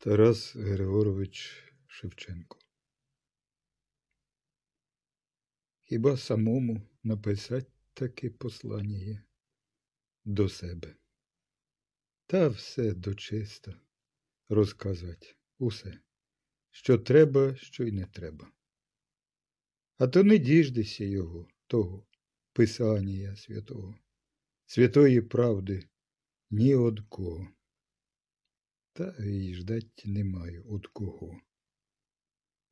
[0.00, 2.58] Тарас Григорович Шевченко.
[5.82, 9.22] Хіба самому написать таке послання
[10.24, 10.96] до себе?
[12.26, 13.74] Та все дочисто
[14.48, 16.00] розказать усе,
[16.70, 18.52] що треба, що й не треба.
[19.96, 22.06] А то не діждеся його, того
[22.52, 23.98] Писання святого,
[24.66, 25.88] святої правди
[26.50, 27.57] ні од кого.
[28.98, 31.40] Та й ждать не маю од кого.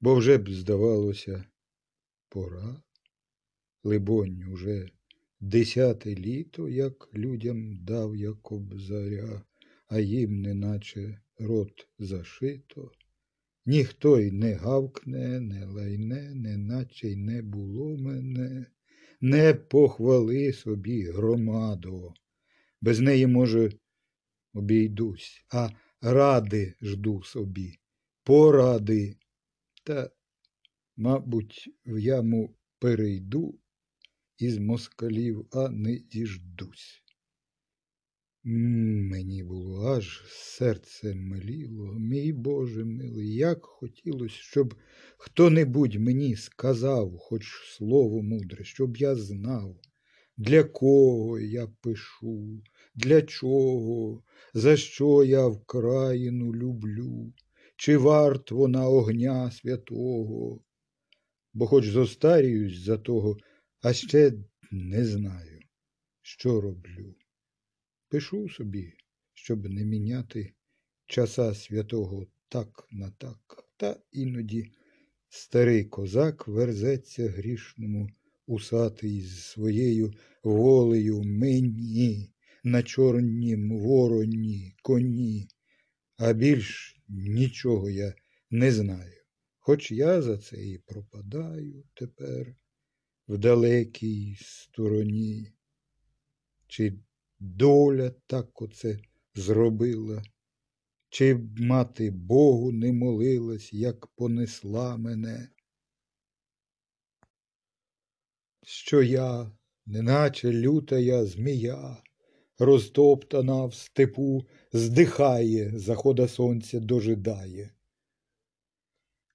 [0.01, 1.45] Бо вже б, здавалося,
[2.29, 2.83] пора,
[3.85, 4.91] либонь, уже
[5.41, 9.43] десяте літо, як людям дав я кобзаря,
[9.89, 12.91] а їм неначе рот зашито.
[13.67, 18.67] Ніхто й не гавкне, не лайне, неначе й не було мене,
[19.21, 22.15] не похвали собі громадо.
[22.81, 23.73] Без неї, може,
[24.55, 25.71] обійдусь, а
[26.07, 27.79] ради жду собі,
[28.25, 29.17] поради.
[29.85, 30.11] Та,
[30.97, 33.59] мабуть, в яму перейду
[34.39, 37.03] із москалів, а не діждусь.
[38.45, 44.75] Мені було аж серце мліло, мій Боже милий, як хотілось, щоб
[45.19, 49.77] хто-небудь мені сказав, хоч слово мудре, щоб я знав,
[50.37, 52.63] для кого я пишу,
[52.95, 54.23] для чого,
[54.55, 57.33] за що я вкраїну люблю,
[57.77, 60.61] чи варт вона огня святого,
[61.53, 63.37] бо хоч зостаріюсь за того,
[63.81, 64.33] а ще
[64.71, 65.61] не знаю,
[66.23, 67.15] що роблю.
[68.09, 68.93] Пишу собі,
[69.35, 70.55] щоб не міняти
[71.07, 74.73] часа святого так на так, та іноді
[75.29, 78.11] старий козак верзеться грішному
[78.47, 82.33] усатий з своєю волею мені
[82.65, 85.49] на чорнім вороні коні,
[86.17, 88.15] а більш нічого я
[88.51, 89.23] не знаю,
[89.59, 92.57] хоч я за це і пропадаю тепер
[93.29, 95.53] в далекій стороні.
[96.67, 96.99] Чи
[97.41, 98.99] доля так оце
[99.35, 100.23] зробила,
[101.09, 105.49] чи мати Богу не молилась, як понесла мене,
[108.69, 109.51] що я,
[109.87, 112.03] неначе лютая змія,
[112.59, 117.75] розтоптана в степу, здихає, захода сонця дожидає.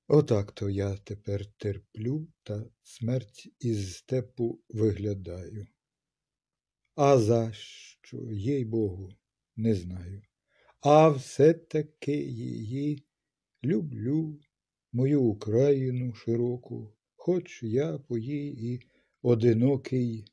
[0.08, 5.68] Отак то я тепер терплю та смерть із степу виглядаю.
[6.96, 9.10] А за що, їй Богу,
[9.56, 10.22] не знаю.
[10.82, 13.06] А все-таки її
[13.64, 14.40] люблю,
[14.92, 18.91] мою Україну широку, хоч я по їй і
[19.22, 20.26] одинокий,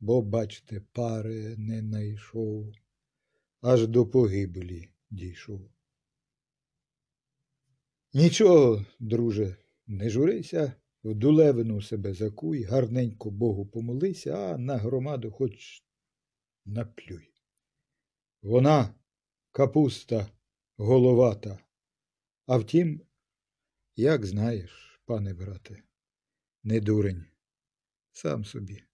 [0.00, 2.72] бо, бачте, пари не найшов,
[3.60, 5.70] аж до погибелі дійшов.
[8.14, 9.56] Нічого, друже,
[9.86, 10.72] не журися,
[11.04, 15.84] в дулевину себе закуй, гарненько Богу помолися, а на громаду хоч
[16.64, 17.30] наплюй.
[18.42, 18.94] Вона
[19.52, 20.28] капуста
[20.76, 21.58] головата.
[22.46, 23.00] А втім,
[23.96, 25.82] як знаєш, пане брате,
[26.62, 27.24] не дурень,
[28.14, 28.84] сам собі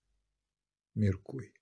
[0.94, 1.52] міркуй.